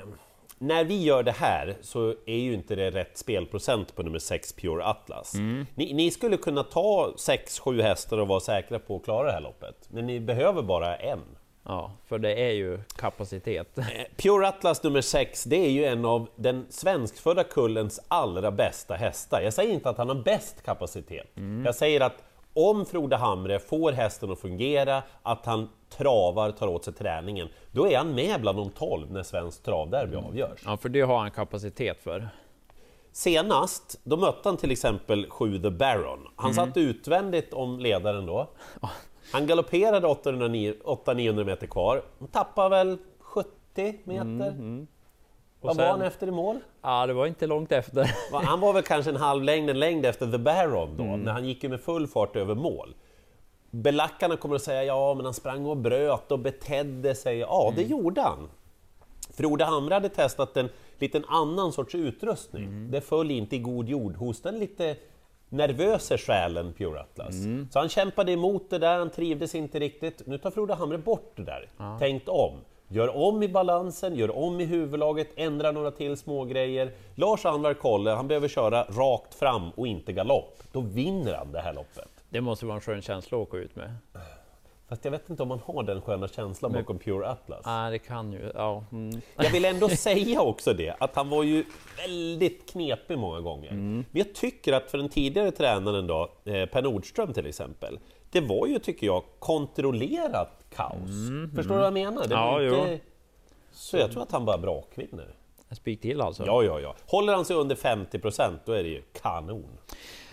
när 0.63 0.85
vi 0.85 1.03
gör 1.03 1.23
det 1.23 1.33
här 1.33 1.77
så 1.81 2.15
är 2.27 2.37
ju 2.37 2.55
inte 2.55 2.75
det 2.75 2.91
rätt 2.91 3.19
spelprocent 3.19 3.97
på 3.97 4.03
nummer 4.03 4.19
6 4.19 4.53
Pure 4.53 4.85
Atlas. 4.85 5.35
Ni, 5.75 5.93
ni 5.93 6.11
skulle 6.11 6.37
kunna 6.37 6.63
ta 6.63 7.13
6-7 7.17 7.83
hästar 7.83 8.19
och 8.19 8.29
vara 8.29 8.41
säkra 8.41 8.79
på 8.79 8.97
att 8.97 9.05
klara 9.05 9.27
det 9.27 9.33
här 9.33 9.41
loppet, 9.41 9.89
men 9.89 10.07
ni 10.07 10.21
behöver 10.21 10.63
bara 10.63 10.97
en. 10.97 11.21
Ja, 11.65 11.93
för 12.07 12.19
det 12.19 12.33
är 12.33 12.51
ju 12.51 12.79
kapacitet. 12.97 13.79
Eh, 13.79 13.85
Pure 14.17 14.49
Atlas 14.49 14.83
nummer 14.83 15.01
6, 15.01 15.45
det 15.45 15.57
är 15.57 15.71
ju 15.71 15.85
en 15.85 16.05
av 16.05 16.29
den 16.37 16.67
svenskfödda 16.71 17.45
kullens 17.45 18.01
allra 18.09 18.51
bästa 18.51 18.95
hästar. 18.95 19.41
Jag 19.41 19.53
säger 19.53 19.75
inte 19.75 19.91
att 19.91 19.99
han 19.99 20.09
har 20.09 20.23
bäst 20.23 20.63
kapacitet. 20.63 21.27
Jag 21.65 21.75
säger 21.75 22.01
att 22.01 22.25
om 22.55 22.87
Frode 22.87 23.17
Hamre 23.17 23.59
får 23.59 23.93
hästen 23.93 24.31
att 24.31 24.39
fungera, 24.39 25.03
att 25.23 25.47
han 25.47 25.69
travar, 25.89 26.51
tar 26.51 26.67
åt 26.67 26.85
sig 26.85 26.95
träningen, 26.95 27.49
då 27.73 27.89
är 27.89 27.99
han 27.99 28.15
med 28.15 28.41
bland 28.41 28.59
de 28.59 28.71
12 28.71 29.13
när 29.13 29.23
svensk 29.23 29.63
travderby 29.63 30.17
avgörs. 30.17 30.61
Ja, 30.65 30.77
för 30.77 30.89
det 30.89 31.01
har 31.01 31.19
han 31.19 31.31
kapacitet 31.31 32.03
för. 32.03 32.29
Senast, 33.13 34.01
då 34.05 34.17
mötte 34.17 34.49
han 34.49 34.57
till 34.57 34.71
exempel 34.71 35.31
7 35.31 35.63
The 35.63 35.71
Baron. 35.71 36.29
Han 36.37 36.55
satt 36.55 36.77
utvändigt 36.77 37.53
om 37.53 37.79
ledaren 37.79 38.27
då. 38.27 38.51
Han 39.33 39.47
galopperade 39.47 40.07
800-900 40.07 41.45
meter 41.45 41.67
kvar. 41.67 42.03
Han 42.19 42.29
tappade 42.29 42.69
väl 42.69 42.99
70 43.21 43.51
meter. 44.05 44.87
Vad 45.63 45.77
var 45.77 45.85
han 45.85 46.03
efter 46.03 46.27
i 46.27 46.31
mål? 46.31 46.59
Ja, 46.83 47.07
det 47.07 47.13
var 47.13 47.27
inte 47.27 47.47
långt 47.47 47.73
efter. 47.73 48.11
Han 48.33 48.61
var 48.61 48.73
väl 48.73 48.83
kanske 48.83 49.11
en 49.11 49.17
halv 49.17 49.43
längd, 49.43 49.71
en 49.71 49.79
längd 49.79 50.07
efter 50.07 50.31
The 50.31 50.39
Baron 50.39 50.97
då, 50.97 51.05
när 51.05 51.33
han 51.33 51.45
gick 51.45 51.63
ju 51.63 51.69
med 51.69 51.81
full 51.81 52.07
fart 52.07 52.37
över 52.37 52.55
mål. 52.55 52.95
Belackarna 53.71 54.37
kommer 54.37 54.57
att 54.57 54.63
säga 54.63 54.85
ja, 54.85 55.15
men 55.15 55.25
han 55.25 55.35
sprang 55.35 55.67
och 55.67 55.77
bröt 55.77 56.33
och 56.33 56.39
betedde 56.39 57.15
sig. 57.15 57.39
Ja, 57.39 57.73
det 57.77 57.83
gjorde 57.83 58.21
han. 58.21 58.49
Frode 59.31 59.65
Hamre 59.65 59.95
hade 59.95 60.09
testat 60.09 60.57
en 60.57 60.69
liten 60.99 61.25
annan 61.29 61.73
sorts 61.73 61.95
utrustning. 61.95 62.91
Det 62.91 63.01
föll 63.01 63.31
inte 63.31 63.57
i 63.57 63.59
god 63.59 63.89
jord 63.89 64.17
hos 64.17 64.43
den 64.43 64.59
lite 64.59 64.97
nervösa 65.49 66.19
själen 66.19 66.73
Pure 66.73 67.01
Atlas. 67.01 67.35
Så 67.73 67.79
han 67.79 67.89
kämpade 67.89 68.33
emot 68.33 68.71
det 68.71 68.79
där, 68.79 68.99
han 68.99 69.11
trivdes 69.11 69.55
inte 69.55 69.79
riktigt. 69.79 70.27
Nu 70.27 70.39
tar 70.39 70.51
Frode 70.51 70.75
Hamre 70.75 70.99
bort 70.99 71.33
det 71.37 71.45
där, 71.45 71.69
tänkt 71.99 72.29
om. 72.29 72.59
Gör 72.93 73.17
om 73.17 73.43
i 73.43 73.49
balansen, 73.49 74.17
gör 74.17 74.37
om 74.37 74.61
i 74.61 74.65
huvudlaget, 74.65 75.29
ändrar 75.37 75.73
några 75.73 75.91
till 75.91 76.17
smågrejer. 76.17 76.93
Lars 77.15 77.47
Anvar 77.47 77.75
Kolle, 77.75 78.11
han 78.11 78.29
behöver 78.29 78.49
köra 78.49 78.85
rakt 78.85 79.35
fram 79.35 79.71
och 79.71 79.87
inte 79.87 80.13
galopp. 80.13 80.63
Då 80.73 80.81
vinner 80.81 81.35
han 81.35 81.53
det 81.53 81.61
här 81.61 81.75
loppet. 81.75 82.09
Det 82.31 82.41
måste 82.41 82.67
vara 82.67 82.75
en 82.75 82.81
skön 82.81 83.03
känsla 83.03 83.39
att 83.39 83.49
åka 83.49 83.57
ut 83.57 83.77
med. 83.77 83.95
Fast 84.89 85.05
jag 85.05 85.13
vet 85.13 85.31
inte 85.31 85.43
om 85.43 85.49
man 85.49 85.61
har 85.65 85.83
den 85.83 86.03
sköna 86.03 86.29
känslan 86.29 86.73
bakom 86.73 86.99
Pure 86.99 87.29
Atlas. 87.29 87.63
Ja, 87.65 87.91
det 87.91 87.99
kan 87.99 88.33
ju... 88.33 88.51
Ja. 88.55 88.85
Mm. 88.93 89.21
Jag 89.37 89.51
vill 89.51 89.65
ändå 89.65 89.89
säga 90.09 90.41
också 90.41 90.73
det, 90.73 90.95
att 90.99 91.17
han 91.17 91.29
var 91.29 91.43
ju 91.43 91.65
väldigt 91.97 92.71
knepig 92.73 93.19
många 93.19 93.41
gånger. 93.41 93.73
Men 93.73 94.05
jag 94.13 94.35
tycker 94.35 94.73
att 94.73 94.91
för 94.91 94.99
den 94.99 95.09
tidigare 95.09 95.51
tränaren 95.51 96.07
då, 96.07 96.31
eh, 96.45 96.67
Per 96.67 96.83
Nordström 96.83 97.33
till 97.33 97.47
exempel, 97.47 97.99
det 98.33 98.41
var 98.41 98.67
ju, 98.67 98.79
tycker 98.79 99.07
jag, 99.07 99.23
kontrollerat 99.39 100.65
kaos. 100.75 101.11
Förstår 101.55 101.75
du 101.75 101.79
vad 101.79 101.87
jag 101.87 101.93
menar? 101.93 102.27
Det 102.27 102.35
var 102.35 102.61
Ja, 102.61 102.83
inte... 102.93 103.05
Så 103.73 103.97
jag 103.97 104.13
tror 104.13 104.23
att 104.23 104.33
han 104.33 104.45
bara 104.45 104.59
brakvinner. 104.59 105.35
En 105.69 105.77
spik 105.77 106.01
till 106.01 106.21
alltså. 106.21 106.47
Ja, 106.47 106.63
ja, 106.63 106.81
ja. 106.81 106.95
Håller 107.07 107.35
han 107.35 107.45
sig 107.45 107.57
under 107.57 107.77
50% 107.77 108.59
då 108.65 108.73
är 108.73 108.83
det 108.83 108.89
ju 108.89 109.03
kanon. 109.23 109.79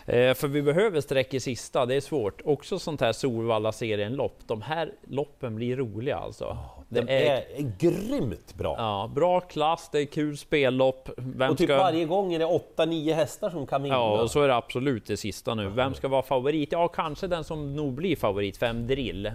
Eh, 0.10 0.34
för 0.34 0.48
vi 0.48 0.62
behöver 0.62 1.02
streck 1.02 1.34
i 1.34 1.40
sista, 1.40 1.86
det 1.86 1.96
är 1.96 2.02
svårt. 2.02 2.42
Också 2.46 2.80
sånt 2.80 3.02
här 3.02 3.14
Solvalla 3.14 3.72
serien-lopp. 3.72 4.38
De 4.48 4.62
här 4.62 4.92
loppen 5.08 5.56
blir 5.56 5.76
roliga 5.76 6.18
alltså. 6.18 6.58
Det 6.90 7.02
det 7.02 7.28
är, 7.28 7.36
är 7.36 7.72
grymt 7.80 8.56
bra. 8.58 8.76
ja, 8.78 9.12
bra 9.16 9.40
klass, 9.40 9.90
det 9.92 10.00
är 10.00 10.06
kul 10.06 10.38
spellopp. 10.38 11.10
Vem 11.18 11.52
Och 11.52 11.58
typ 11.58 11.68
ska... 11.68 11.78
varje 11.78 12.06
gång 12.06 12.34
är 12.34 12.40
det 12.40 12.46
8-9 12.46 13.14
hästar 13.14 13.50
som 13.50 13.68
kan 13.68 13.84
vinna. 13.84 13.96
Ja, 13.96 14.22
och 14.22 14.32
så 14.32 14.42
är 14.42 14.48
det 14.48 14.56
absolut 14.56 15.06
det 15.06 15.18
sista 15.18 15.56
nu. 15.56 15.70
Vem 15.70 15.94
ska 15.94 16.08
vara 16.08 16.24
favorit? 16.24 16.72
Ja, 16.72 16.88
kanske 16.88 17.28
den 17.28 17.44
som 17.44 17.76
nog 17.76 17.94
blir 17.94 18.16
favorit, 18.16 18.58
fem 18.58 18.88
drill. 18.88 19.32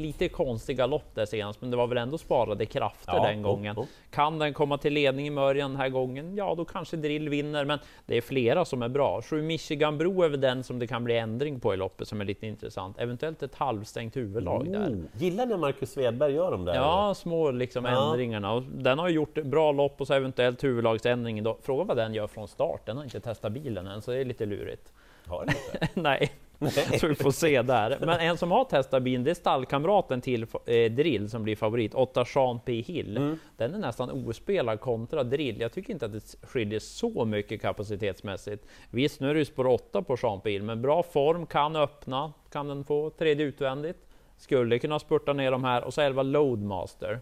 Lite 0.00 0.28
konstig 0.28 0.76
galopp 0.76 1.14
där 1.14 1.26
senast, 1.26 1.60
men 1.60 1.70
det 1.70 1.76
var 1.76 1.86
väl 1.86 1.98
ändå 1.98 2.18
sparade 2.18 2.66
krafter 2.66 3.12
Ja, 3.16 3.22
den 3.26 3.42
gången. 3.42 3.76
oh, 3.76 3.82
oh. 3.82 3.86
Kan 4.10 4.38
den 4.38 4.52
komma 4.54 4.78
till 4.78 4.92
ledning 4.92 5.26
i 5.26 5.30
Mörjan 5.30 5.70
den 5.70 5.80
här 5.80 5.88
gången? 5.88 6.36
Ja, 6.36 6.54
då 6.54 6.64
kanske 6.64 6.96
drill 6.96 7.28
vinner, 7.28 7.64
men 7.64 7.78
det 8.06 8.16
är 8.16 8.20
flera 8.20 8.64
som 8.64 8.82
är 8.82 8.88
bra. 8.88 9.22
Sju 9.22 9.42
Michigan 9.42 9.98
Bro 9.98 10.22
är 10.22 10.28
väl 10.28 10.40
den 10.40 10.64
som 10.64 10.78
det 10.78 10.86
kan 10.86 11.04
bli 11.04 11.16
ändring 11.18 11.60
på 11.60 11.74
i 11.74 11.76
loppet 11.76 12.08
som 12.08 12.20
är 12.20 12.24
lite 12.24 12.46
intressant. 12.46 12.98
Eventuellt 12.98 13.42
ett 13.42 13.54
halvstängt 13.54 14.16
huvudlag 14.16 14.72
där. 14.72 14.88
Oh, 14.88 14.98
gillar 15.22 15.46
när 15.46 15.56
Marcus 15.56 15.90
Svedberg 15.92 16.32
gör 16.32 16.50
de 16.50 16.64
där? 16.64 16.74
Ja, 16.74 17.14
små 17.16 17.50
liksom 17.50 17.84
Ja. 17.84 18.06
ändringarna. 18.10 18.52
Och 18.52 18.62
den 18.62 18.98
har 18.98 19.08
gjort 19.08 19.34
bra 19.34 19.72
lopp 19.72 20.00
och 20.00 20.06
så 20.06 20.14
eventuellt 20.14 20.64
huvudlagsändring. 20.64 21.44
Fråga 21.62 21.84
vad 21.84 21.96
den 21.96 22.14
gör 22.14 22.26
från 22.26 22.48
start. 22.48 22.86
Den 22.86 22.96
har 22.96 23.04
inte 23.04 23.20
testat 23.20 23.52
bilen 23.52 23.86
än, 23.86 24.02
så 24.02 24.10
det 24.10 24.18
är 24.18 24.24
lite 24.24 24.46
lurigt. 24.46 24.92
Har 25.26 25.44
den 25.46 25.54
inte? 25.74 25.88
Nej, 26.00 26.30
så 27.00 27.08
vi 27.08 27.14
får 27.14 27.30
se 27.30 27.62
där. 27.62 27.98
Men 28.00 28.20
en 28.20 28.36
som 28.36 28.50
har 28.50 28.64
testat 28.64 29.02
bilen, 29.02 29.24
det 29.24 29.30
är 29.30 29.34
stallkamraten 29.34 30.20
till 30.20 30.46
eh, 30.66 30.92
Drill 30.92 31.30
som 31.30 31.42
blir 31.42 31.56
favorit, 31.56 31.94
8 31.94 32.24
Sean 32.24 32.60
P 32.60 32.80
Hill. 32.80 33.36
Den 33.56 33.74
är 33.74 33.78
nästan 33.78 34.10
ospelad 34.28 34.80
kontra 34.80 35.24
Drill. 35.24 35.60
Jag 35.60 35.72
tycker 35.72 35.92
inte 35.92 36.06
att 36.06 36.12
det 36.12 36.36
skiljer 36.42 36.78
så 36.78 37.24
mycket 37.24 37.62
kapacitetsmässigt. 37.62 38.66
Visst, 38.90 39.20
nu 39.20 39.30
är 39.30 39.34
det 39.34 39.44
spår 39.44 39.66
8 39.66 40.02
på 40.02 40.16
Sean 40.16 40.40
P 40.40 40.50
Hill, 40.50 40.62
men 40.62 40.82
bra 40.82 41.02
form, 41.02 41.46
kan 41.46 41.76
öppna, 41.76 42.32
kan 42.52 42.68
den 42.68 42.84
få 42.84 43.10
tredje 43.10 43.46
utvändigt. 43.46 43.98
Skulle 44.36 44.78
kunna 44.78 44.98
spurta 44.98 45.32
ner 45.32 45.50
de 45.50 45.64
här 45.64 45.84
och 45.84 45.94
så 45.94 46.00
11 46.00 46.22
Loadmaster. 46.22 47.20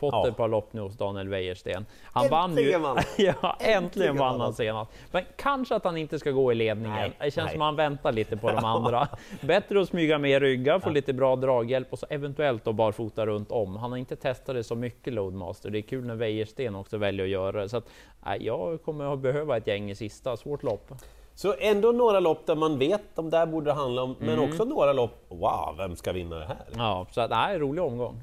Fått 0.00 0.12
Ja. 0.14 0.28
ett 0.28 0.36
par 0.36 0.48
lopp 0.48 0.72
nu 0.72 0.80
hos 0.80 0.96
Daniel 0.96 1.28
Wäjersten. 1.28 1.86
Han 2.04 2.28
vann 2.28 2.50
ju... 2.50 2.56
Äntligen 2.58 2.82
vann 2.82 2.96
ja, 3.18 3.32
äntligen 3.60 3.84
Äntligen 3.84 4.16
vann 4.16 4.40
han 4.40 4.54
senast. 4.54 4.90
Men 5.12 5.24
kanske 5.36 5.74
att 5.76 5.84
han 5.84 5.96
inte 5.96 6.18
ska 6.18 6.30
gå 6.30 6.52
i 6.52 6.54
ledningen. 6.54 6.92
Nej, 6.96 7.12
det 7.18 7.30
känns 7.30 7.44
nej. 7.44 7.52
som 7.52 7.60
han 7.60 7.76
väntar 7.76 8.12
lite 8.12 8.36
på 8.36 8.50
de 8.50 8.64
andra. 8.64 9.08
Bättre 9.40 9.80
att 9.80 9.88
smyga 9.88 10.18
med 10.18 10.42
ryggar, 10.42 10.78
få 10.78 10.90
lite 10.90 11.12
bra 11.12 11.36
draghjälp 11.36 11.92
och 11.92 11.98
så 11.98 12.06
eventuellt 12.10 12.64
då 12.64 12.72
barfota 12.72 13.26
runt 13.26 13.52
om. 13.52 13.76
Han 13.76 13.90
har 13.90 13.98
inte 13.98 14.16
testat 14.16 14.54
det 14.56 14.64
så 14.64 14.74
mycket 14.74 15.12
Loadmaster. 15.12 15.70
Det 15.70 15.78
är 15.78 15.82
kul 15.82 16.04
när 16.06 16.14
Wäjersten 16.14 16.74
också 16.76 16.96
väljer 16.98 17.24
att 17.24 17.30
göra 17.30 17.60
det. 17.60 17.68
Så 17.68 17.76
att, 17.76 17.88
nej, 18.26 18.46
jag 18.46 18.82
kommer 18.82 19.12
att 19.12 19.18
behöva 19.18 19.56
ett 19.56 19.66
gäng 19.66 19.90
i 19.90 19.94
sista. 19.94 20.36
Svårt 20.36 20.62
lopp. 20.62 20.90
Så 21.34 21.54
ändå 21.58 21.92
några 21.92 22.20
lopp 22.20 22.46
där 22.46 22.54
man 22.54 22.78
vet 22.78 23.02
de 23.14 23.30
där 23.30 23.46
borde 23.46 23.70
det 23.70 23.74
handla 23.74 24.02
om, 24.02 24.16
men 24.18 24.28
Mm. 24.28 24.50
också 24.50 24.64
några 24.64 24.92
lopp, 24.92 25.24
wow, 25.28 25.74
vem 25.76 25.96
ska 25.96 26.12
vinna 26.12 26.38
det 26.38 26.44
här? 26.46 26.56
Ja, 26.76 27.06
så 27.10 27.20
att, 27.20 27.30
nej, 27.30 27.58
rolig 27.58 27.84
omgång. 27.84 28.16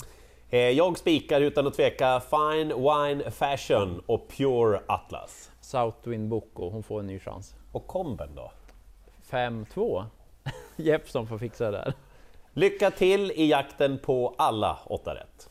Eh, 0.49 0.59
jag 0.59 0.97
spikar 0.97 1.41
utan 1.41 1.67
att 1.67 1.73
tveka 1.73 2.19
Fine 2.19 2.67
Wine 2.67 3.31
Fashion 3.31 4.01
och 4.05 4.27
Pure 4.37 4.81
Atlas. 4.87 5.51
Southwind 5.61 6.29
Boko, 6.29 6.69
hon 6.69 6.83
får 6.83 6.99
en 6.99 7.07
ny 7.07 7.19
chans. 7.19 7.55
Och 7.71 7.87
komben 7.87 8.35
då? 8.35 8.51
5-2. 9.29 10.05
Jeppsson 10.75 11.27
får 11.27 11.37
fixa 11.37 11.71
det 11.71 11.71
där. 11.71 11.93
Lycka 12.53 12.91
till 12.91 13.31
i 13.31 13.49
jakten 13.49 13.97
på 13.97 14.35
alla 14.37 14.79
åtta 14.85 15.15
rätt! 15.15 15.49